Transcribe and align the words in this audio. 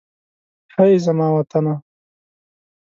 هئ! 0.73 0.91
زما 1.05 1.27
وطنه. 1.37 1.75